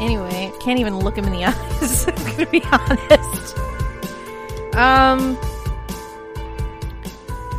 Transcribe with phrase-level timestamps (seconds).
[0.00, 2.06] Anyway, can't even look him in the eyes.
[2.06, 3.56] I'm gonna be honest.
[4.76, 5.36] Um,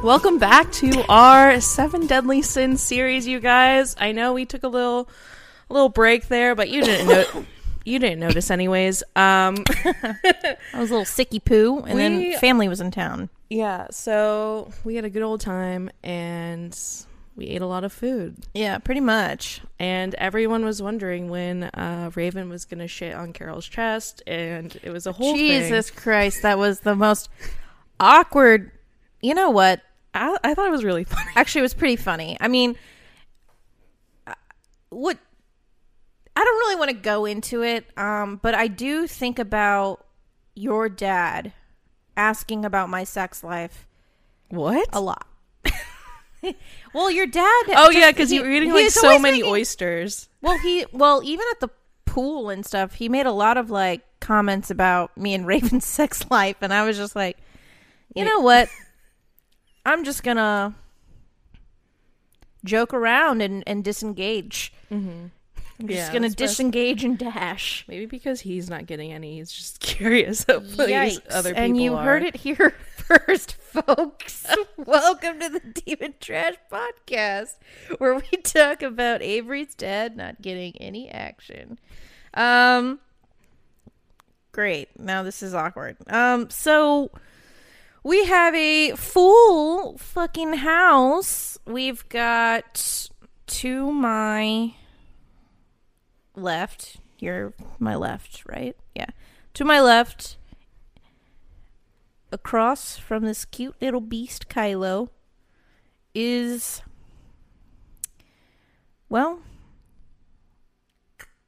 [0.01, 3.97] Welcome back to our Seven Deadly Sins series, you guys.
[3.99, 5.09] I know we took a little,
[5.69, 7.45] a little break there, but you didn't know.
[7.83, 9.03] You didn't notice, anyways.
[9.17, 11.99] Um, I was a little sicky poo, and We-
[12.31, 13.29] then family was in town.
[13.49, 13.87] Yeah.
[13.91, 16.77] So we had a good old time, and
[17.35, 18.45] we ate a lot of food.
[18.53, 19.61] Yeah, pretty much.
[19.79, 24.91] And everyone was wondering when uh, Raven was gonna shit on Carol's chest, and it
[24.91, 25.61] was a whole thing.
[25.61, 27.29] Jesus Christ, that was the most
[27.99, 28.71] awkward.
[29.21, 29.81] You know what?
[30.13, 31.31] I, I thought it was really funny.
[31.35, 32.37] Actually, it was pretty funny.
[32.39, 32.75] I mean,
[34.27, 34.33] uh,
[34.89, 35.17] what?
[36.35, 40.05] I don't really want to go into it, um, but I do think about
[40.55, 41.53] your dad
[42.19, 43.87] asking about my sex life
[44.49, 44.87] What?
[44.93, 45.25] a lot.
[46.93, 47.63] well, your dad.
[47.69, 50.27] Oh just- yeah, because you were eating like so many making- oysters.
[50.41, 51.69] Well, he well even at the
[52.05, 56.25] pool and stuff, he made a lot of like comments about me and Raven's sex
[56.29, 57.37] life, and I was just like,
[58.15, 58.69] you know what?
[59.85, 60.75] I'm just gonna
[62.65, 64.73] joke around and and disengage.
[64.91, 65.27] Mm-hmm.
[65.79, 67.85] I'm just Yeah, gonna disengage and dash.
[67.87, 71.21] Maybe because he's not getting any, he's just curious of these Yikes.
[71.31, 72.03] other people and you are.
[72.03, 74.45] heard it here first, folks.
[74.77, 77.55] Welcome to the Demon Trash Podcast,
[77.97, 81.79] where we talk about Avery's dad not getting any action.
[82.33, 82.99] Um,
[84.51, 84.89] great.
[84.99, 85.95] Now this is awkward.
[86.07, 87.09] Um, so
[88.03, 91.57] we have a full fucking house.
[91.65, 93.09] We've got
[93.47, 94.73] to my
[96.39, 96.97] left.
[97.19, 98.75] You're my left, right?
[98.95, 99.07] Yeah.
[99.55, 100.37] To my left,
[102.31, 105.09] across from this cute little beast, Kylo,
[106.15, 106.81] is.
[109.09, 109.41] Well.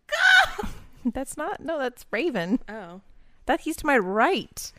[1.06, 1.62] that's not.
[1.62, 2.60] No, that's Raven.
[2.68, 3.02] Oh
[3.46, 4.72] That he's to my right.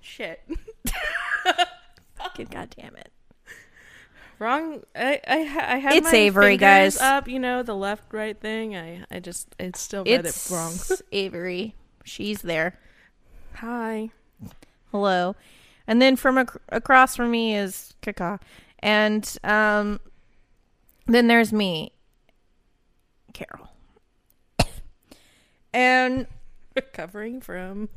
[0.00, 0.40] shit!
[2.16, 3.12] Fucking goddamn it.
[4.38, 4.82] Wrong.
[4.94, 7.00] I I I had It's my Avery, guys.
[7.00, 8.76] Up, you know the left right thing.
[8.76, 10.74] I I just I still read It's it wrong.
[11.12, 11.74] Avery.
[12.04, 12.78] She's there.
[13.54, 14.10] Hi.
[14.92, 15.34] Hello.
[15.86, 18.38] And then from ac- across from me is Kaka.
[18.78, 20.00] And um
[21.06, 21.92] then there's me,
[23.32, 23.70] Carol.
[25.72, 26.26] and
[26.76, 27.88] Recovering from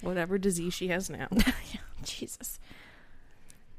[0.00, 1.28] whatever disease she has now.
[2.02, 2.58] Jesus.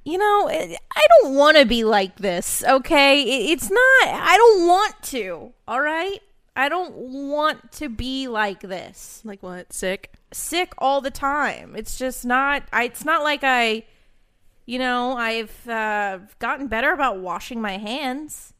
[0.03, 3.21] You know, I don't want to be like this, okay?
[3.51, 6.19] It's not, I don't want to, all right?
[6.55, 9.21] I don't want to be like this.
[9.23, 9.71] like what?
[9.71, 10.13] Sick.
[10.33, 11.75] Sick all the time.
[11.75, 13.83] It's just not, I, it's not like I,
[14.65, 18.53] you know, I've uh, gotten better about washing my hands.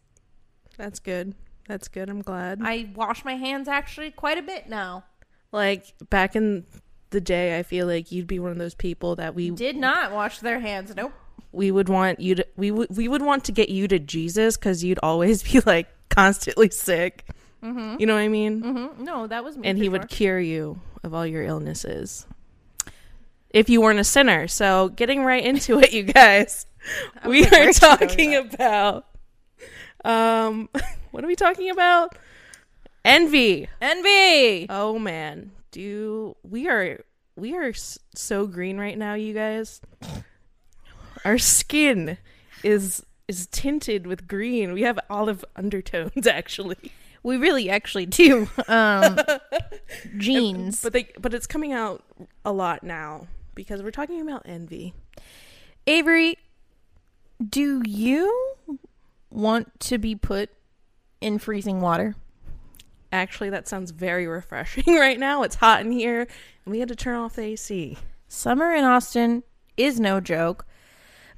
[0.78, 1.34] That's good.
[1.68, 2.09] That's good.
[2.09, 2.59] I'm glad.
[2.63, 5.06] I wash my hands actually quite a bit now.
[5.52, 6.66] like back in
[7.12, 10.12] the day, I feel like you'd be one of those people that we Did not
[10.12, 10.94] wash their hands.
[10.96, 11.13] Nope.
[11.51, 14.57] We would want you to we would we would want to get you to Jesus
[14.57, 17.25] because you'd always be like constantly sick.
[17.63, 17.97] Mm-hmm.
[18.00, 18.62] You know what I mean?
[18.62, 19.67] hmm No, that was me.
[19.67, 19.91] And he sure.
[19.91, 22.25] would cure you of all your illnesses
[23.51, 24.47] if you weren't a sinner.
[24.47, 26.66] So getting right into it, you guys,
[27.25, 29.06] we like, are where's she going talking about
[30.03, 30.69] um,
[31.11, 32.17] what are we talking about?
[33.03, 33.67] Envy.
[33.81, 34.67] Envy.
[34.69, 37.03] Oh man, do we are
[37.35, 37.73] we are
[38.16, 39.81] so green right now, you guys.
[41.26, 42.18] Our skin
[42.64, 44.74] is is tinted with green.
[44.74, 46.92] We have olive undertones actually.
[47.24, 48.50] We really actually do.
[48.68, 49.18] Um,
[50.18, 50.82] jeans.
[50.82, 52.04] But they but it's coming out
[52.44, 54.94] a lot now because we're talking about envy.
[55.88, 56.38] Avery,
[57.48, 58.56] do you
[59.30, 60.50] want to be put
[61.22, 62.16] in freezing water?
[63.12, 65.44] Actually, that sounds very refreshing right now.
[65.44, 66.22] It's hot in here
[66.66, 67.98] and we had to turn off the AC.
[68.28, 69.44] Summer in Austin
[69.78, 70.66] is no joke,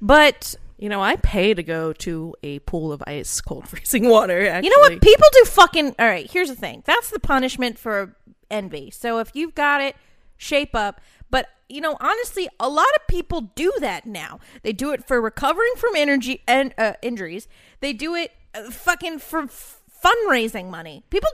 [0.00, 4.46] but You know, I pay to go to a pool of ice cold freezing water
[4.48, 4.68] actually.
[4.68, 5.00] you know what?
[5.00, 5.94] People do fucking.
[5.98, 6.82] All right, here's the thing.
[6.84, 8.16] That's the punishment for
[8.50, 8.90] envy.
[8.90, 9.96] So if you've got it,
[10.36, 11.00] shape up.
[11.30, 14.40] But you know, honestly, a lot of people do that now.
[14.62, 17.48] They do it for recovering from energy and uh, injuries.
[17.80, 21.04] They do it uh, fucking for f- fundraising money.
[21.08, 21.30] People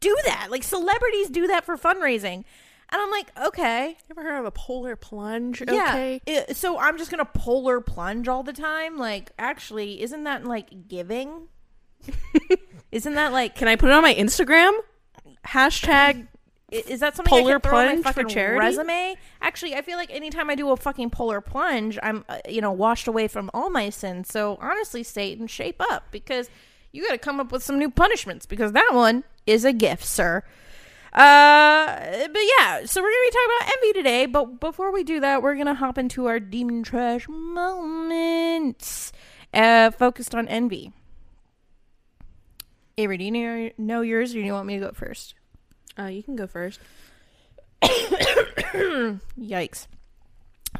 [0.00, 0.48] do that.
[0.50, 2.44] Like celebrities do that for fundraising.
[2.92, 5.62] And I'm like, okay, You ever heard of a polar plunge?
[5.66, 5.90] yeah.
[5.90, 6.20] Okay.
[6.26, 8.98] I- so I'm just gonna polar plunge all the time.
[8.98, 11.48] Like, actually, isn't that like giving?
[12.92, 14.72] isn't that like Can I put it on my Instagram?
[15.46, 16.26] Hashtag
[16.70, 18.58] Is that something Polar I can throw on my plunge for fucking charity?
[18.58, 19.16] resume?
[19.42, 22.72] Actually, I feel like anytime I do a fucking polar plunge, I'm uh, you know
[22.72, 24.28] washed away from all my sins.
[24.28, 26.48] So honestly, Satan, shape up because
[26.92, 30.04] you got to come up with some new punishments because that one is a gift,
[30.04, 30.42] sir.
[31.12, 34.26] Uh, but yeah, so we're gonna be talking about envy today.
[34.26, 39.12] But before we do that, we're gonna hop into our demon trash moments,
[39.52, 40.92] uh, focused on envy.
[42.96, 45.34] Avery, do you know, yours, or do you want me to go first?
[45.98, 46.80] Uh, you can go first.
[47.82, 49.86] Yikes.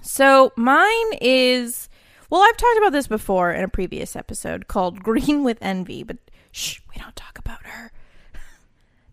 [0.02, 1.88] So mine is
[2.30, 6.18] well, I've talked about this before in a previous episode called Green with Envy, but
[6.52, 7.90] shh, we don't talk about her.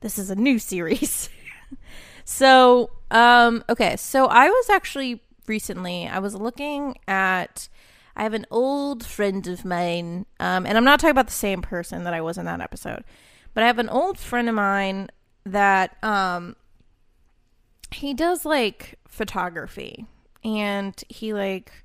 [0.07, 1.29] This is a new series.
[2.23, 7.67] so, um, okay, so I was actually recently I was looking at
[8.15, 11.61] I have an old friend of mine, um, and I'm not talking about the same
[11.61, 13.03] person that I was in that episode,
[13.53, 15.09] but I have an old friend of mine
[15.45, 16.55] that um
[17.91, 20.05] he does like photography
[20.41, 21.83] and he like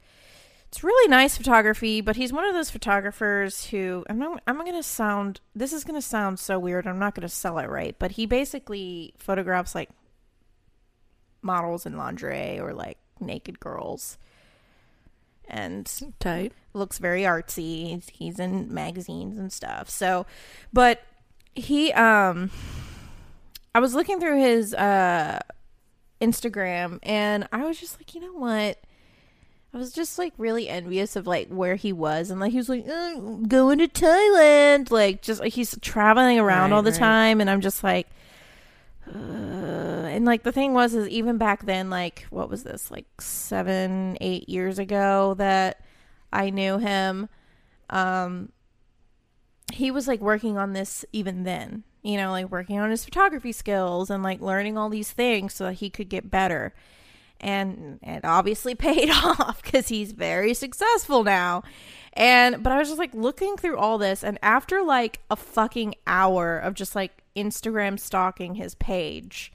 [0.73, 4.73] it's really nice photography but he's one of those photographers who i'm not i'm going
[4.73, 7.69] to sound this is going to sound so weird i'm not going to sell it
[7.69, 9.91] right but he basically photographs like
[11.43, 14.17] models in lingerie or like naked girls
[15.47, 16.53] and Tight.
[16.73, 17.89] looks very artsy.
[17.91, 19.91] He's, he's in magazines and stuff.
[19.91, 20.25] So,
[20.73, 21.03] but
[21.55, 22.51] he, um,
[23.75, 25.41] I was looking through his uh
[26.21, 28.79] Instagram and I was just like, you know what?
[29.75, 32.69] I was just like really envious of like where he was and like he was
[32.69, 33.15] like uh,
[33.49, 36.99] going to Thailand, like just like he's traveling around Right, all the right.
[36.99, 38.07] time, and I'm just like,
[39.09, 43.07] uh, and like the thing was is even back then, like what was this like
[43.21, 45.81] seven, eight years ago that
[46.33, 47.29] I knew him,
[47.91, 48.53] um,
[49.73, 53.53] he was like working on this even then, you know, like working on his photography
[53.53, 56.75] skills and like learning all these things so that he could get better
[57.43, 61.63] and it obviously paid off because he's very successful now.
[62.15, 65.95] And but i was just like looking through all this and after like a fucking
[66.07, 69.51] hour of just like instagram stalking his page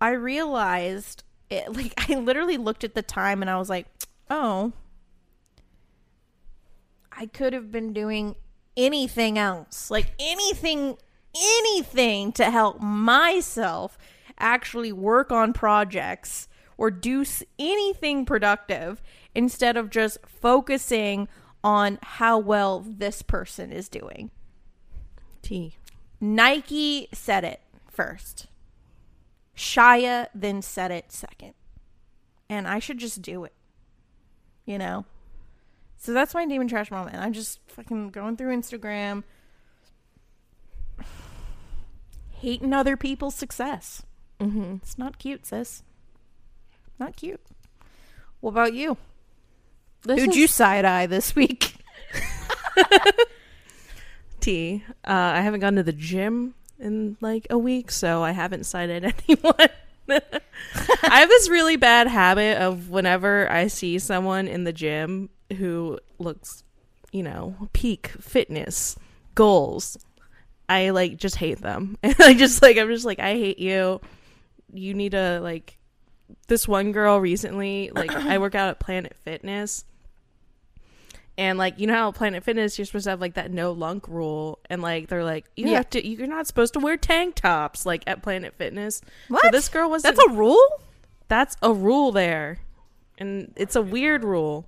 [0.00, 3.84] i realized it like i literally looked at the time and i was like
[4.30, 4.72] oh
[7.12, 8.34] i could have been doing
[8.76, 9.90] anything else.
[9.90, 10.98] Like anything
[11.34, 13.98] anything to help myself
[14.38, 16.48] actually work on projects
[16.78, 17.24] or do
[17.58, 19.02] anything productive
[19.34, 21.28] instead of just focusing
[21.64, 24.30] on how well this person is doing.
[25.42, 25.74] T.
[26.20, 28.46] Nike said it first.
[29.56, 31.54] Shia then said it second.
[32.48, 33.52] And I should just do it.
[34.64, 35.06] You know?
[35.96, 37.16] So that's my demon trash moment.
[37.16, 39.24] I'm just fucking going through Instagram,
[42.30, 44.02] hating other people's success.
[44.38, 44.76] Mm-hmm.
[44.82, 45.82] It's not cute, sis.
[46.98, 47.40] Not cute.
[48.40, 48.96] What about you?
[50.06, 51.74] Who'd you side eye this week?
[54.40, 54.84] T.
[55.04, 59.04] Uh, I haven't gone to the gym in like a week, so I haven't cited
[59.28, 59.68] anyone.
[60.08, 65.98] I have this really bad habit of whenever I see someone in the gym who
[66.18, 66.62] looks,
[67.12, 68.96] you know, peak fitness
[69.34, 69.98] goals,
[70.68, 71.98] I like just hate them.
[72.02, 74.00] And I just like I'm just like I hate you.
[74.72, 75.78] You need to like
[76.48, 79.84] this one girl recently, like I work out at Planet Fitness.
[81.38, 84.08] And like you know how Planet Fitness you're supposed to have like that no lunk
[84.08, 85.76] rule and like they're like you Yeah.
[85.78, 89.02] have to you're not supposed to wear tank tops like at Planet Fitness.
[89.28, 89.42] What?
[89.44, 90.66] So this girl was That's a rule?
[91.28, 92.58] that's a rule there.
[93.18, 94.66] And it's a weird rule.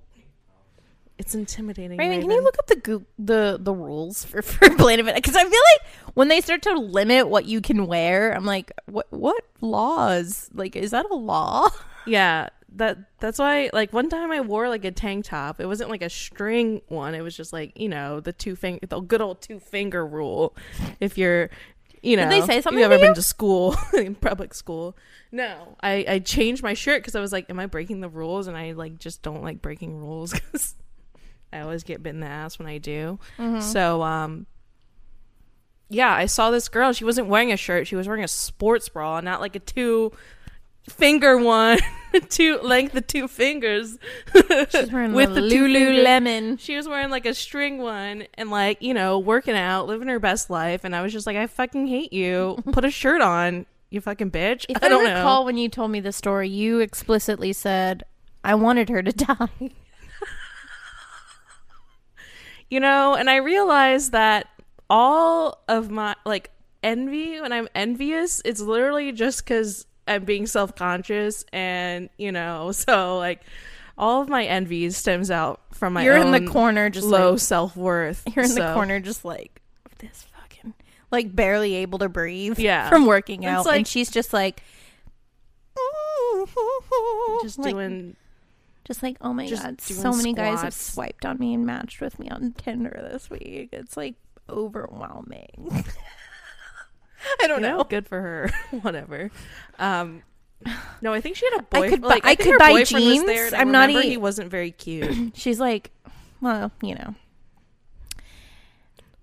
[1.19, 1.97] It's intimidating.
[1.97, 5.15] Raymond, can you look up the the the rules for for Planet Fitness?
[5.15, 8.71] Because I feel like when they start to limit what you can wear, I'm like,
[8.85, 10.49] what what laws?
[10.53, 11.69] Like, is that a law?
[12.05, 15.59] Yeah, that that's why like one time I wore like a tank top.
[15.59, 17.13] It wasn't like a string one.
[17.13, 20.55] It was just like, you know, the two finger the good old two finger rule.
[20.99, 21.49] If you're
[22.01, 24.95] you know, Did they say something You ever been to school in public school?
[25.31, 28.47] No, I I changed my shirt because I was like, am I breaking the rules?
[28.47, 30.75] And I like just don't like breaking rules because
[31.51, 33.19] I always get bit in the ass when I do.
[33.37, 33.61] Mm-hmm.
[33.61, 34.45] So um,
[35.89, 36.93] yeah, I saw this girl.
[36.93, 37.87] She wasn't wearing a shirt.
[37.87, 40.11] She was wearing a sports bra, not like a two
[40.89, 41.79] finger one,
[42.29, 43.97] two length of two fingers.
[44.69, 46.59] She's wearing With the Lululemon.
[46.59, 50.19] She was wearing like a string one and like, you know, working out, living her
[50.19, 50.83] best life.
[50.83, 52.63] And I was just like, I fucking hate you.
[52.71, 54.65] Put a shirt on, you fucking bitch.
[54.69, 55.45] If I I, don't recall know.
[55.45, 58.03] when you told me the story, you explicitly said,
[58.43, 59.71] "I wanted her to die."
[62.69, 64.47] You know, and I realized that
[64.89, 66.51] all of my, like,
[66.83, 72.71] envy when I'm envious, it's literally just because I'm being self conscious, and you know,
[72.73, 73.41] so like
[73.97, 77.39] all of my envy stems out from my You're in the corner, just low like
[77.39, 78.23] self worth.
[78.35, 79.61] you're in the corner, just like
[79.99, 80.73] this fucking
[81.11, 82.59] like barely able to breathe.
[82.59, 82.89] Yeah.
[82.89, 84.63] from working It's out, like- and she's just like.
[87.41, 88.15] just like, doing
[88.89, 92.01] just like oh my just god so many guys have swiped on me and matched
[92.01, 94.15] with me on tinder this week it's like
[94.49, 95.69] overwhelming
[97.41, 98.51] i don't you know, know good for her.
[98.81, 99.29] Whatever.
[99.77, 100.23] Um,
[101.01, 101.91] no, I think she had a I boyfriend.
[101.93, 103.53] could bu- like, I think could buy jeans.
[103.53, 105.33] I I'm not remember e- He wasn't very cute.
[105.35, 105.91] she's like
[106.41, 107.13] well you know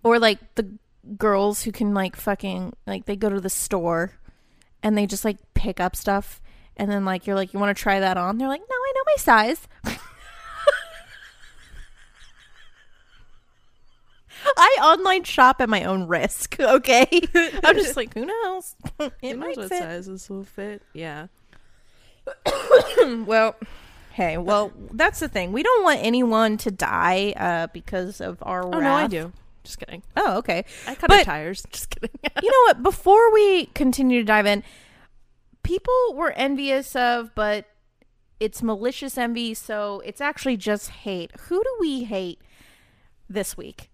[0.02, 0.68] or like the
[1.16, 4.12] girls who can like fucking like they go to the store
[4.82, 6.40] and they just like pick up stuff
[6.76, 8.92] and then like you're like you want to try that on they're like no i
[8.94, 9.68] know my size
[14.58, 17.08] I online shop at my own risk, okay?
[17.64, 18.74] I'm just like, who knows?
[18.98, 19.78] Who It knows what fit.
[19.78, 20.82] size this will fit?
[20.92, 21.26] Yeah.
[23.26, 23.56] well,
[24.12, 25.52] hey, well, that's the thing.
[25.52, 29.32] We don't want anyone to die uh, because of our Oh no, I do.
[29.64, 30.02] Just kidding.
[30.16, 30.64] Oh, okay.
[30.86, 31.62] I cut But- tires.
[31.72, 32.10] Just kidding.
[32.42, 32.82] you know what?
[32.82, 34.62] Before we continue to dive in,
[35.66, 37.66] people were envious of, but
[38.38, 41.32] it's malicious envy, so it's actually just hate.
[41.48, 42.40] Who do we hate
[43.28, 43.90] this week?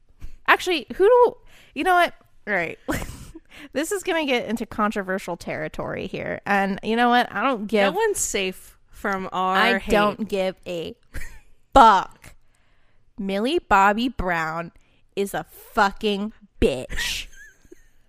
[0.46, 1.36] Actually, who do
[1.74, 2.14] you know what?
[2.46, 2.78] All right.
[3.72, 6.40] this is going to get into controversial territory here.
[6.44, 7.32] And you know what?
[7.32, 9.56] I don't give no one's safe from our.
[9.56, 9.92] I hate.
[9.92, 10.94] don't give a
[11.72, 12.34] fuck.
[13.18, 14.72] Millie Bobby Brown
[15.16, 17.28] is a fucking bitch.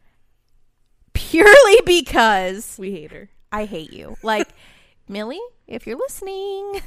[1.13, 3.29] Purely because We hate her.
[3.53, 4.17] I hate you.
[4.23, 4.49] Like,
[5.07, 6.81] Millie, if you're listening,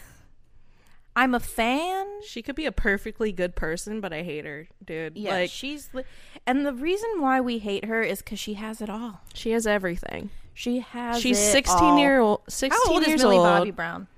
[1.17, 2.07] I'm a fan.
[2.27, 5.17] She could be a perfectly good person, but I hate her, dude.
[5.17, 6.05] Yeah, like she's li-
[6.47, 9.23] and the reason why we hate her is because she has it all.
[9.33, 10.31] she has everything.
[10.53, 11.21] She has.
[11.21, 11.99] She's sixteen all.
[11.99, 12.41] year old.
[12.49, 13.47] Sixteen How old is Millie old.
[13.47, 14.09] Bobby Brown?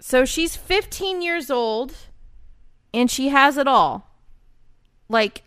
[0.00, 1.92] So she's 15 years old
[2.94, 4.10] and she has it all.
[5.08, 5.42] Like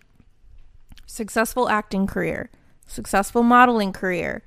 [1.06, 2.50] successful acting career,
[2.86, 4.44] successful modeling career,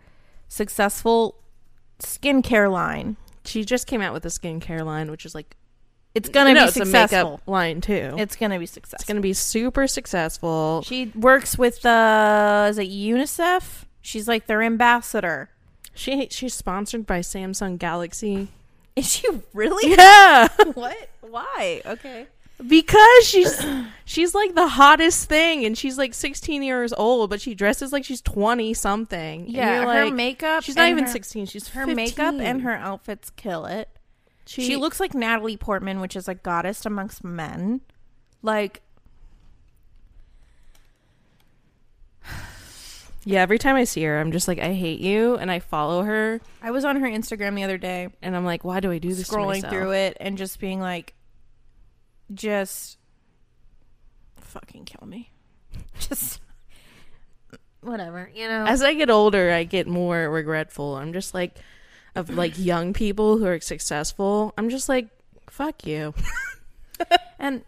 [0.48, 1.36] successful
[2.00, 3.16] skincare line.
[3.44, 5.56] She just came out with a skincare line, which is like
[6.14, 7.30] It's to no, be it's a successful.
[7.32, 8.14] makeup line too.
[8.18, 8.96] It's to be successful.
[9.00, 10.82] it's gonna be super successful.
[10.86, 13.84] she works with uh is it UNICEF?
[14.00, 15.50] She's like their ambassador.
[15.94, 18.48] She she's sponsored by Samsung Galaxy.
[18.96, 19.90] Is she really?
[19.92, 21.08] Yeah, what?
[21.20, 21.82] Why?
[21.84, 22.26] Okay.
[22.66, 23.64] Because she's
[24.04, 28.04] she's like the hottest thing, and she's like 16 years old, but she dresses like
[28.04, 29.46] she's 20 something.
[29.48, 30.62] Yeah, you're her like- makeup.
[30.62, 31.46] She's not even her- 16.
[31.46, 31.96] She's her 15.
[31.96, 33.88] makeup and her outfits kill it.
[34.46, 37.80] She, She, looks like Natalie Portman, which is a goddess amongst men.
[38.42, 38.82] Like,
[43.24, 43.40] yeah.
[43.40, 46.40] Every time I see her, I'm just like, I hate you, and I follow her,
[46.62, 49.14] I was on her Instagram the other day, and I'm like, why do I do
[49.14, 49.28] this?
[49.28, 51.14] scrolling through it and just being like,
[52.32, 52.98] just
[54.36, 55.30] fucking kill me.
[55.98, 56.40] Just
[57.80, 58.64] whatever, you know.
[58.66, 60.96] As I get older, I get more regretful.
[60.96, 61.56] I'm just like,
[62.14, 64.54] of like young people who are successful.
[64.56, 65.08] I'm just like,
[65.50, 66.14] fuck you.
[67.38, 67.62] and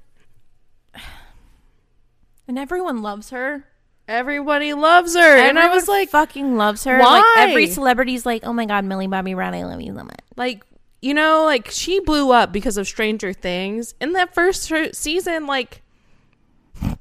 [2.48, 3.64] and everyone loves her.
[4.08, 6.96] Everybody loves her, and I was like, fucking loves her.
[6.98, 7.34] Like why?
[7.38, 10.20] every celebrity's like, oh my god, Millie Bobby Brown, I love you so much.
[10.36, 10.62] like
[11.00, 13.94] you know like she blew up because of stranger things.
[14.00, 15.82] In that first season like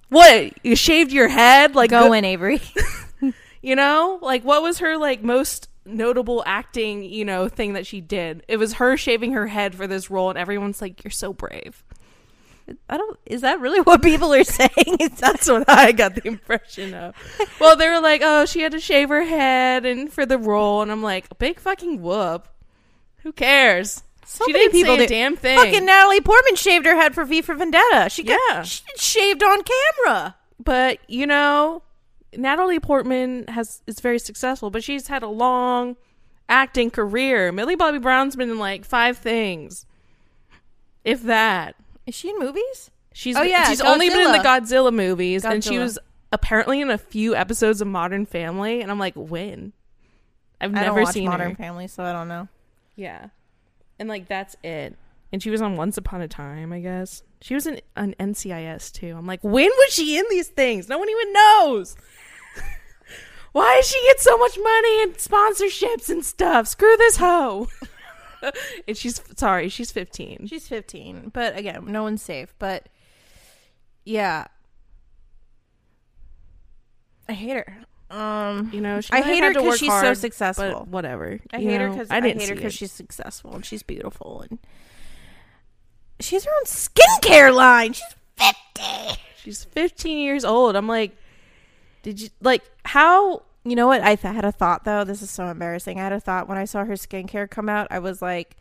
[0.09, 0.53] what?
[0.63, 1.75] You shaved your head?
[1.75, 2.61] Like Go in, Avery.
[3.61, 4.19] you know?
[4.21, 8.43] Like what was her like most notable acting you know thing that she did?
[8.47, 11.83] It was her shaving her head for this role and everyone's like you're so brave.
[12.89, 13.19] I don't.
[13.27, 14.97] Is that really what people are saying?
[15.19, 17.15] That's what i got the impression of.
[17.59, 20.81] Well they were like oh she had to shave her head and for the role
[20.81, 22.47] and i'm like big fucking whoop
[23.25, 27.13] who cares So she many people do- damn thing Fucking Natalie Portman shaved her head
[27.15, 28.07] for V for Vendetta.
[28.09, 28.61] She got Yeah.
[28.63, 30.35] she shaved on camera.
[30.63, 31.81] but you know
[32.37, 35.95] natalie portman has is very successful but she's had a long
[36.49, 39.85] acting career millie bobby brown's been in like five things
[41.05, 42.91] if that Is she in movies?
[43.13, 44.89] she's Oh, yeah, she's only been in the Godzilla.
[44.89, 45.97] godzilla movies and she was
[46.31, 49.71] apparently in a few episodes of modern family and i'm like when
[50.59, 52.47] i've never seen Modern her Family, so I don't know.
[52.95, 53.27] Yeah.
[53.99, 54.97] And like that's it.
[55.31, 57.23] And she was on once upon a time i guess.
[57.41, 59.15] She was in an ncis too.
[59.17, 60.87] I'm like when was she in these things?
[60.87, 61.95] No one even knows.
[63.51, 66.67] Why does she get so much money and sponsorships and stuff?
[66.67, 67.67] Screw this hoe.
[68.87, 72.53] And she's sorry she's 15 She's 15, but again, no one's safe.
[72.59, 72.89] But
[74.03, 74.45] yeah,
[77.27, 77.85] I hate her.
[78.11, 80.85] Um, You know, she I hate her because to 'cause work she's so successful.
[80.89, 81.39] Whatever.
[81.51, 83.81] I You hate her because I I, didn't hate her because she's successful and she's
[83.83, 84.59] beautiful and
[86.19, 87.93] she has her own skincare line.
[87.93, 89.21] She's fifty.
[89.37, 90.75] she's 15 years old.
[90.75, 91.15] I'm like,
[92.03, 93.41] did you like how?
[93.63, 94.01] You know what?
[94.01, 95.03] I th- had a thought though.
[95.03, 95.99] This is so embarrassing.
[95.99, 97.87] I had a thought when I saw her skincare come out.
[97.89, 98.55] I was like,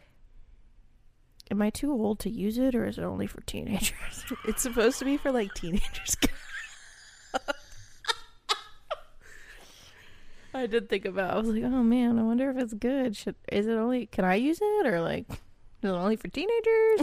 [1.51, 4.99] "Am I too old to use it, or is it only for teenagers?" It's supposed
[5.01, 6.17] to be for like teenagers.
[10.55, 11.35] I did think about.
[11.35, 13.17] I was like, "Oh man, I wonder if it's good.
[13.17, 14.07] Should is it only?
[14.07, 15.37] Can I use it, or like, is
[15.83, 17.01] it only for teenagers?"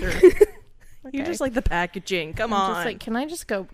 [1.04, 2.34] Or You're just like the packaging.
[2.34, 2.76] Come I'm on.
[2.76, 3.68] just like, can I just go?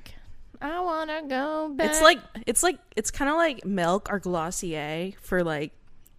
[0.61, 1.89] I wanna go back.
[1.91, 5.71] it's like it's like it's kind of like milk or Glossier for like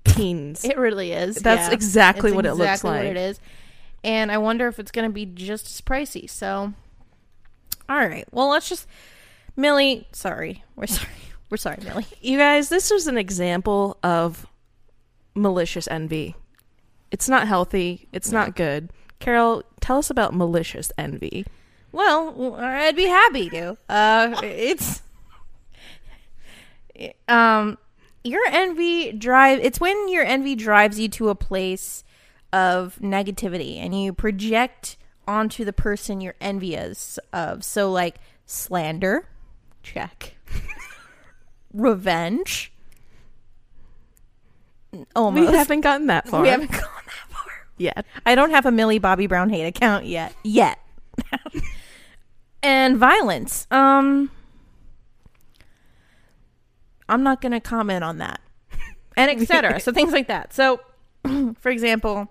[0.05, 0.65] teens.
[0.65, 1.37] It really is.
[1.37, 1.75] That's yeah.
[1.75, 3.05] exactly It's what it looks like.
[3.05, 3.41] What it is,
[4.05, 6.31] and I wonder if it's going to be just as pricey.
[6.31, 6.73] So,
[7.89, 8.29] all right.
[8.31, 8.87] Well, let's just
[9.57, 10.07] Millie.
[10.13, 11.09] Sorry, we're sorry.
[11.51, 12.07] We're sorry, Millie.
[12.21, 14.47] You guys, this is an example of
[15.35, 16.35] malicious envy.
[17.11, 18.09] It's not healthy.
[18.13, 18.91] It's not good.
[19.19, 21.47] Carol, tell us about malicious envy.
[21.91, 23.79] Well, I'd be happy to.
[23.89, 25.03] Uh, it's
[27.27, 27.79] um,
[28.25, 29.61] your envy drive.
[29.61, 32.05] It's when your envy drives you to a place
[32.53, 37.65] of negativity, and you project onto the person you're envious of.
[37.65, 39.29] So, like slander,
[39.83, 40.38] check.
[41.73, 42.73] Revenge.
[45.15, 45.51] Almost.
[45.51, 47.47] We haven't gotten that far We haven't gone that far.
[47.77, 48.07] yet.
[48.25, 50.35] I don't have a Millie Bobby Brown hate account yet.
[50.43, 50.79] Yet.
[52.63, 53.67] and violence.
[53.71, 54.31] Um
[57.09, 58.41] I'm not going to comment on that.
[59.17, 59.81] And etc.
[59.81, 60.53] so things like that.
[60.53, 60.81] So
[61.59, 62.29] for example,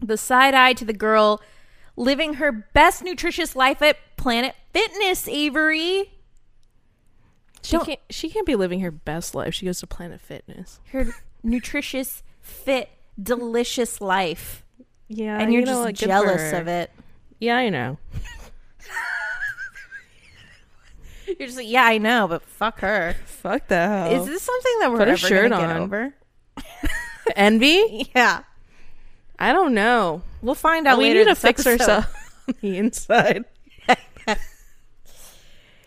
[0.00, 1.40] the side eye to the girl
[1.96, 6.13] living her best nutritious life at Planet Fitness, Avery.
[7.64, 8.00] She Don't- can't.
[8.10, 9.54] She can't be living her best life.
[9.54, 10.78] She goes to Planet Fitness.
[10.92, 11.06] Her
[11.42, 12.90] nutritious, fit,
[13.20, 14.64] delicious life.
[15.08, 16.90] Yeah, and you're you know just for jealous of it.
[17.40, 17.98] Yeah, I know.
[21.26, 23.16] You're just like, yeah, I know, but fuck her.
[23.24, 24.12] Fuck that.
[24.12, 25.82] Is this something that we're Put a ever shirt gonna get on.
[25.82, 26.14] over?
[27.36, 28.10] envy?
[28.14, 28.42] Yeah,
[29.38, 30.22] I don't know.
[30.42, 30.98] we'll find out.
[30.98, 31.80] we later need to fix episode.
[31.80, 32.06] ourselves
[32.48, 33.44] on the inside.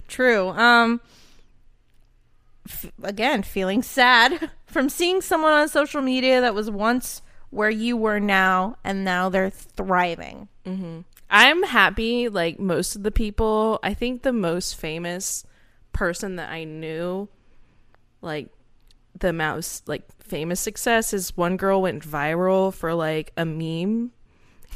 [0.08, 0.50] True.
[0.50, 1.02] Um.
[2.70, 7.96] F- again, feeling sad from seeing someone on social media that was once where you
[7.96, 10.50] were now, and now they're thriving.
[10.66, 11.00] Mm-hmm.
[11.30, 12.30] I'm happy.
[12.30, 15.46] Like most of the people, I think the most famous
[15.94, 17.28] person that I knew,
[18.22, 18.50] like
[19.20, 24.12] the most like famous success is one girl went viral for like a meme,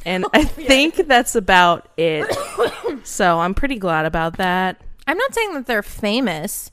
[0.05, 2.25] and oh, I think that's about it.
[3.05, 4.81] so I'm pretty glad about that.
[5.07, 6.71] I'm not saying that they're famous.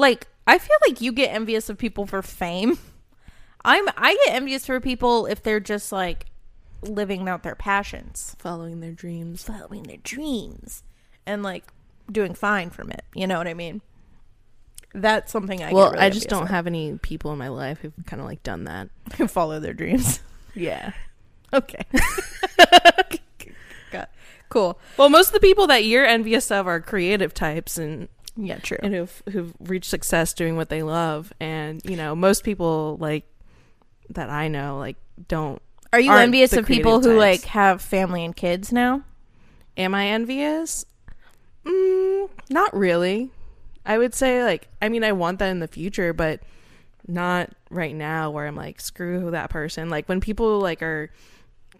[0.00, 2.78] Like, I feel like you get envious of people for fame.
[3.64, 6.26] I'm I get envious for people if they're just like
[6.82, 8.34] living out their passions.
[8.38, 9.42] Following their dreams.
[9.42, 10.82] following their dreams
[11.26, 11.64] and like
[12.10, 13.04] doing fine from it.
[13.14, 13.82] You know what I mean?
[14.94, 17.78] That's something I well, get really I just don't have any people in my life
[17.80, 18.88] who've kind of like done that.
[19.18, 20.20] who follow their dreams.
[20.54, 20.92] Yeah.
[21.52, 21.84] Okay.
[23.90, 24.08] Got
[24.50, 24.78] cool.
[24.96, 28.78] Well, most of the people that you're envious of are creative types and Yeah, true.
[28.82, 31.32] and who've who've reached success doing what they love.
[31.40, 33.24] And you know, most people like
[34.10, 34.96] that I know like
[35.28, 35.60] don't.
[35.92, 39.02] Are you envious of people creative who like have family and kids now?
[39.76, 40.84] Am I envious?
[41.64, 43.30] Mm, not really.
[43.84, 46.40] I would say like I mean I want that in the future, but
[47.08, 49.90] not right now where I'm like screw that person.
[49.90, 51.10] Like when people like are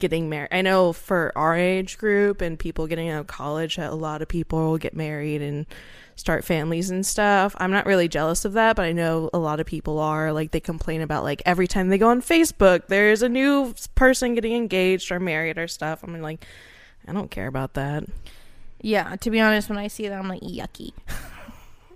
[0.01, 0.49] getting married.
[0.51, 4.29] I know for our age group and people getting out of college a lot of
[4.29, 5.67] people get married and
[6.21, 7.57] start families and stuff.
[7.59, 10.53] I'm not really jealous of that, but I know a lot of people are like
[10.53, 14.53] they complain about like every time they go on Facebook, there's a new person getting
[14.53, 16.05] engaged or married or stuff.
[16.05, 16.45] I'm like
[17.09, 18.05] I don't care about that.
[18.83, 20.93] Yeah, to be honest, when I see that, I'm like yucky.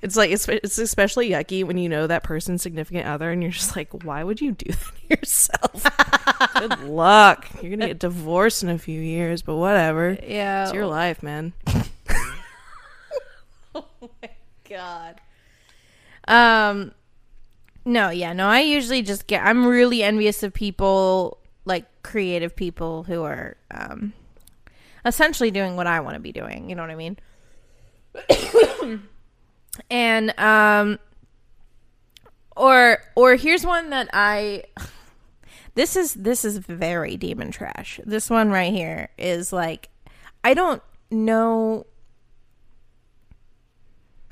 [0.05, 3.51] It's like it's it's especially yucky when you know that person's significant other and you're
[3.51, 4.71] just like, why would you do
[5.09, 6.53] that to yourself?
[6.59, 7.49] Good luck.
[7.63, 10.19] You're gonna get divorced in a few years, but whatever.
[10.23, 10.65] Yeah.
[10.65, 11.55] It's your life, man.
[14.69, 15.21] God.
[16.27, 16.93] Um
[17.87, 23.03] no, yeah, no, I usually just get I'm really envious of people like creative people
[23.05, 24.13] who are um
[25.05, 27.19] essentially doing what I want to be doing, you know what I mean?
[29.91, 30.99] and um
[32.57, 34.65] or or here's one that I
[35.75, 38.01] this is this is very demon trash.
[38.05, 39.89] This one right here is like
[40.43, 41.87] I don't know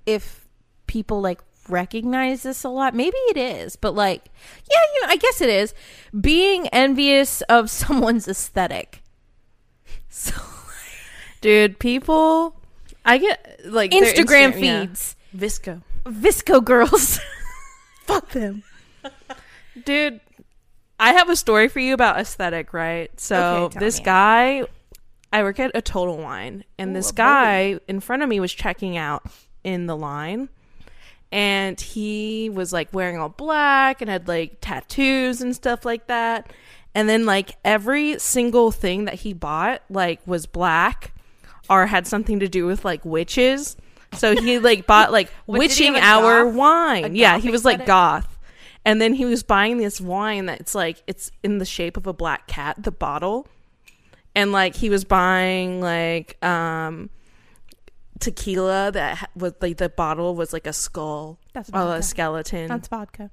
[0.07, 0.47] if
[0.87, 2.95] people like recognize this a lot.
[2.95, 4.25] Maybe it is, but like,
[4.71, 5.75] yeah, you know, I guess it is.
[6.19, 9.03] Being envious of someone's aesthetic.
[10.09, 10.35] So
[11.41, 12.55] Dude, people
[13.05, 14.81] I get like Instagram Instagram- yeah.
[14.87, 15.83] feeds, VSCO.
[16.05, 17.19] VSCO girls.
[18.05, 18.63] Fuck them.
[19.85, 20.21] Dude,
[21.01, 23.11] I have a story for you about aesthetic, right?
[23.19, 24.05] So Okay, this me.
[24.05, 24.63] guy
[25.33, 28.53] I work at a total wine and Ooh, this guy in front of me was
[28.53, 29.25] checking out
[29.65, 30.49] in the line
[31.33, 36.53] and he was like wearing all black and had like tattoos and stuff like that.
[36.95, 41.15] And then like every single thing that he bought like was black
[41.71, 43.79] or had something to do with like witches.
[44.13, 47.17] So he like bought like What, witching hour goth- wine.
[47.17, 48.29] Yeah, he was like goth.
[48.85, 52.13] And then he was buying this wine that's like it's in the shape of a
[52.13, 53.49] black cat, the bottle.
[54.35, 57.09] And like he was buying like um
[58.23, 62.03] tequila that was like the bottle was like a skull That's or a vodka.
[62.03, 62.69] skeleton.
[62.69, 63.31] That's vodka.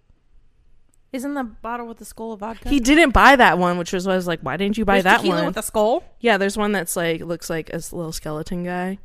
[1.11, 2.69] Isn't the bottle with the skull of vodka?
[2.69, 4.95] he didn't buy that one, which was why I was like, why didn't you buy
[4.95, 5.45] There's that tequila one?
[5.47, 6.03] with a skull.
[6.19, 8.99] yeah, there's one that's like looks like a s- little skeleton guy.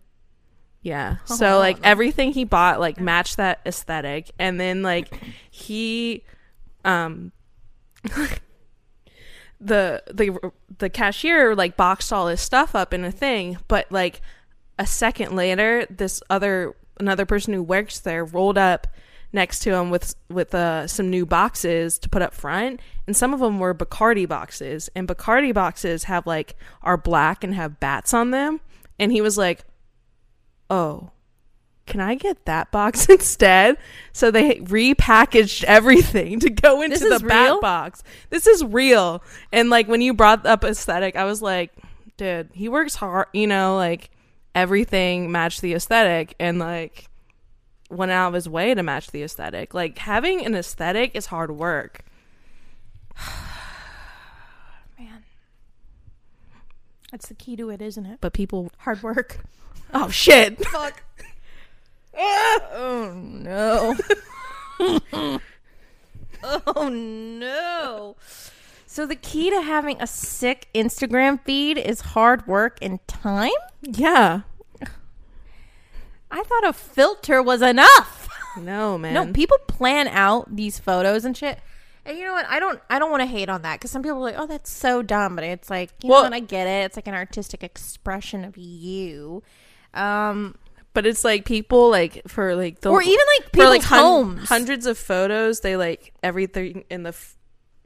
[0.83, 1.17] Yeah.
[1.25, 5.09] So like everything he bought like matched that aesthetic and then like
[5.51, 6.25] he
[6.85, 7.33] um
[9.61, 14.21] the the the cashier like boxed all his stuff up in a thing, but like
[14.79, 18.87] a second later this other another person who works there rolled up
[19.33, 23.35] next to him with with uh, some new boxes to put up front and some
[23.35, 28.15] of them were Bacardi boxes and Bacardi boxes have like are black and have bats
[28.15, 28.61] on them
[28.99, 29.65] and he was like
[30.71, 31.11] oh
[31.87, 33.77] can I get that box instead?
[34.13, 37.61] So they repackaged everything to go into This the bat real?
[37.61, 38.03] box.
[38.31, 39.23] This is real.
[39.53, 41.73] And like when you brought up aesthetic, I was like,
[42.17, 44.11] dude, he works hard, you know, like
[44.55, 47.09] everything matched the aesthetic and like
[47.91, 49.75] went out of his way to match the aesthetic.
[49.75, 52.05] Like having an aesthetic is hard work.
[54.99, 55.25] Man,
[57.11, 58.19] that's the key to it, isn't it?
[58.21, 59.41] But people Hard work.
[59.97, 60.59] Oh shit.
[60.67, 61.05] Fuck.
[62.19, 63.97] oh no.
[66.43, 68.17] oh no.
[68.95, 73.51] So the key to having a sick Instagram feed is hard work and time?
[73.83, 74.43] yeah.
[76.31, 78.29] I thought a filter was enough.
[78.57, 79.15] No, man.
[79.15, 81.59] No, people plan out these photos and shit.
[82.05, 82.47] And you know what?
[82.49, 84.47] I don't I don't want to hate on that cuz some people are like, "Oh,
[84.47, 86.35] that's so dumb." But it's like, you Well- know what?
[86.35, 86.85] I get it.
[86.85, 89.43] It's like an artistic expression of you.
[89.93, 90.55] Um
[90.93, 94.49] but it's like people like for like the or even like people's like hun- homes.
[94.49, 97.37] hundreds of photos they like everything in the f-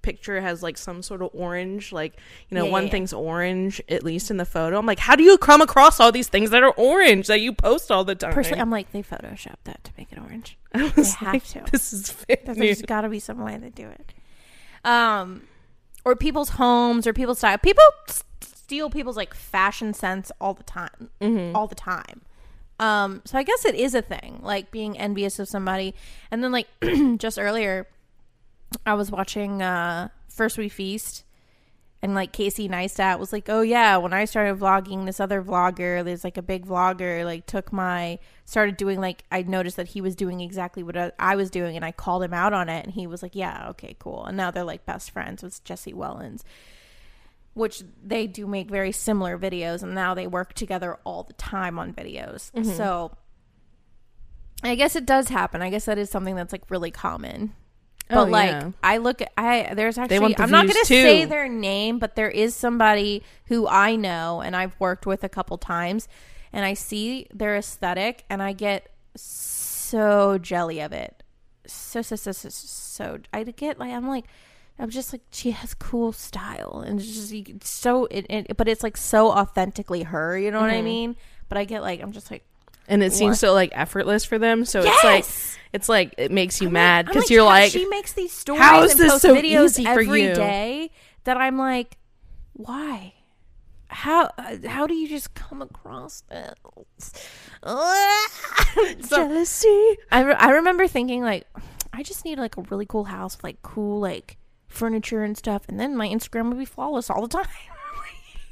[0.09, 2.15] picture has like some sort of orange like
[2.49, 5.15] you know Yeah, one yeah, thing's orange at least in the photo i'm like how
[5.17, 8.15] do you come across all these things that are orange that you post all the
[8.15, 10.57] time Personally, I'm like they photoshopped that to make it orange.
[10.75, 11.65] I They have like, to.
[11.73, 14.13] this is fake There's got to be some way to do it.
[14.85, 15.43] Um,
[16.05, 17.59] or people's homes or people's style.
[17.59, 17.85] People
[18.41, 21.57] steal people's like fashion sense all the time, Mm-hmm.
[21.57, 22.23] all the time.
[22.81, 25.95] Um, so I guess it is a thing, like being envious of somebody.
[26.31, 26.69] And then like
[27.19, 27.87] just earlier,
[28.87, 31.25] I was watching uh First We Feast.
[32.01, 36.05] And like Casey Neistat was like, "Oh yeah, when I started vlogging, this other vlogger,
[36.05, 40.01] there's like a big vlogger, like took my started doing like I noticed that he
[40.01, 42.85] was doing exactly what I- I was doing, and I called him out on it,
[42.85, 45.93] and he was like, "Yeah, okay, cool." And now they're like best friends with Jesse
[45.93, 46.45] Wellens,
[47.55, 51.81] which they do make very similar videos, and now they work together all the time
[51.81, 52.53] on videos.
[52.77, 53.11] So
[54.63, 55.63] I guess it does happen.
[55.63, 57.55] I guess that is something that's like really common.
[58.09, 58.71] But Oh, like yeah.
[58.83, 61.03] I look at I there's actually the I'm not gonna too.
[61.03, 65.29] say their name, but there is somebody who I know and I've worked with a
[65.29, 66.09] couple times
[66.53, 71.23] and I see their aesthetic and I get so jelly of it.
[71.67, 74.25] So so so so so I get like I'm like
[74.79, 78.83] I'm just like she has cool style and it's just so it, it but it's
[78.83, 80.79] like so authentically her, you know what Mm-hmm.
[80.79, 81.17] I mean?
[81.49, 82.45] But I get like I'm just like
[82.89, 83.39] and it seems What?
[83.39, 85.25] so like effortless for them so it's like
[85.73, 88.33] it's like it makes you I'm mad like- because you're how- like she makes these
[88.33, 90.91] stories "How is and this posts so videos easy for you?" day
[91.25, 91.97] that I'm like,
[92.55, 93.13] why?
[93.89, 96.55] How uh, how do you just come across this?
[99.01, 101.47] So, jealousy I re- I remember thinking like,
[101.93, 104.37] I just need like a really cool house with like cool like
[104.69, 107.47] furniture and stuff, and then my Instagram would be flawless all the time.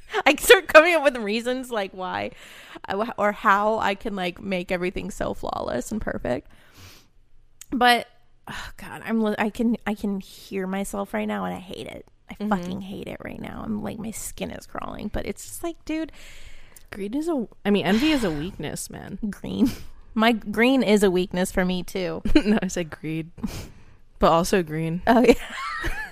[0.26, 2.32] I start coming up with reasons like why
[3.18, 6.48] or how I can like make everything so flawless and perfect.
[7.70, 8.06] But
[8.48, 12.06] oh god, I'm I can I can hear myself right now and I hate it.
[12.30, 12.48] I mm-hmm.
[12.48, 13.62] fucking hate it right now.
[13.64, 16.12] I'm like my skin is crawling, but it's just like, dude,
[16.90, 19.70] greed is a i mean envy is a weakness man green.
[20.14, 22.22] My green is a weakness for me too.
[22.44, 23.30] no, I said greed,
[24.18, 25.02] but also green.
[25.06, 25.34] Oh yeah.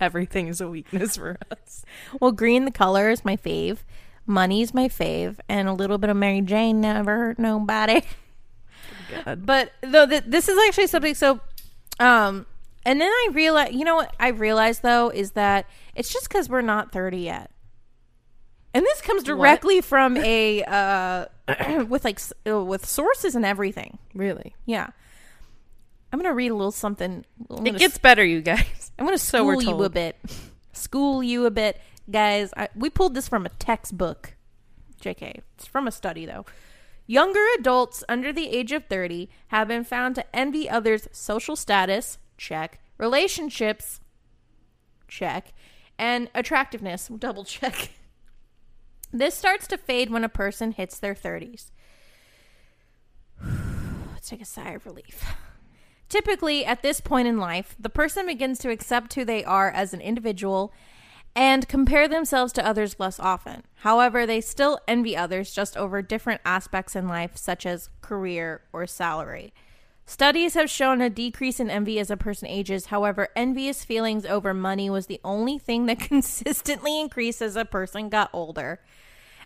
[0.00, 1.84] Everything is a weakness for us.
[2.20, 3.78] Well, green the color is my fave.
[4.26, 8.02] Money's my fave, and a little bit of Mary Jane never hurt nobody.
[9.24, 9.46] God.
[9.46, 11.40] But though th- this is actually something so,
[11.98, 12.46] um,
[12.84, 16.48] and then I realized, you know what I realized though is that it's just because
[16.48, 17.50] we're not thirty yet,
[18.74, 21.24] and this comes directly from a uh,
[21.88, 23.98] with like uh, with sources and everything.
[24.14, 24.88] Really, Yeah,
[26.12, 27.24] I'm gonna read a little something.
[27.50, 28.87] I'm it gets better, you guys.
[28.98, 30.16] I'm gonna So school you a bit.
[30.72, 32.52] School you a bit, guys.
[32.56, 34.34] I, we pulled this from a textbook.
[35.02, 35.40] JK.
[35.56, 36.44] It's from a study though.
[37.06, 42.18] Younger adults under the age of 30 have been found to envy others' social status,
[42.36, 44.00] check, relationships,
[45.08, 45.54] check,
[45.98, 47.90] and attractiveness, double check.
[49.10, 51.70] This starts to fade when a person hits their 30s.
[54.12, 55.24] Let's take a sigh of relief.
[56.08, 59.92] Typically, at this point in life, the person begins to accept who they are as
[59.92, 60.72] an individual
[61.36, 63.62] and compare themselves to others less often.
[63.76, 68.86] However, they still envy others just over different aspects in life, such as career or
[68.86, 69.52] salary.
[70.06, 72.86] Studies have shown a decrease in envy as a person ages.
[72.86, 78.08] However, envious feelings over money was the only thing that consistently increased as a person
[78.08, 78.80] got older.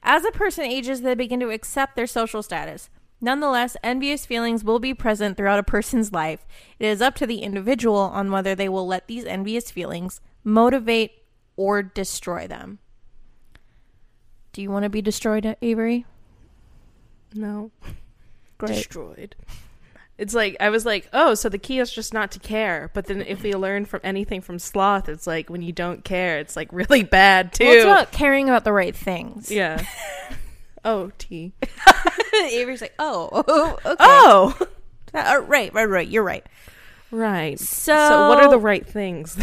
[0.05, 2.89] As a person ages, they begin to accept their social status.
[3.25, 6.45] Nonetheless, envious feelings will be present throughout a person's life.
[6.81, 11.13] It is up to the individual on whether they will let these envious feelings motivate
[11.57, 12.81] or destroy them.
[14.53, 16.05] Do you want to be destroyed, Avery?
[17.33, 17.71] No,
[18.59, 18.75] Great.
[18.75, 19.37] destroyed.
[20.19, 22.91] It's like I was like, oh, so the key is just not to care.
[22.93, 26.39] But then if we learn from anything from sloth, it's like when you don't care,
[26.39, 27.65] it's like really bad too.
[27.65, 29.49] Well, it's about caring about the right things.
[29.51, 29.85] yeah.
[30.85, 31.53] oh, T.
[32.51, 33.97] Avery's like, oh, oh, okay.
[33.99, 34.59] Oh,
[35.15, 36.09] Uh, right, right, right.
[36.09, 36.43] You're right.
[37.11, 37.59] right.
[37.61, 39.37] So, So what are the right things?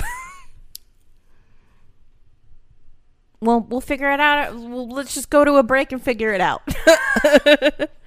[3.41, 4.54] Well, we'll figure it out.
[4.56, 6.62] Well, let's just go to a break and figure it out.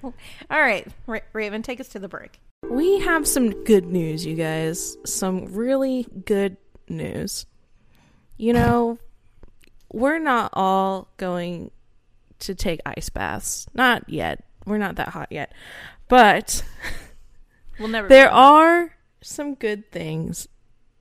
[0.03, 0.11] All
[0.61, 2.39] right, Ra- Raven, take us to the break.
[2.69, 4.95] we have some good news, you guys.
[5.05, 7.47] Some really good news.
[8.37, 8.99] You know,
[9.91, 11.71] we're not all going
[12.45, 13.67] to take ice baths.
[13.73, 14.43] Not yet.
[14.65, 15.53] We're not that hot yet.
[16.07, 16.63] But
[17.79, 18.07] We'll never.
[18.07, 20.47] there are some good things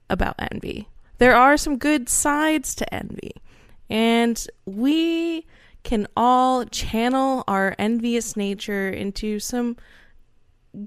[0.08, 0.88] about envy.
[1.18, 3.32] There are some good sides to envy.
[3.88, 5.46] And we
[5.82, 9.76] can all channel our envious nature into some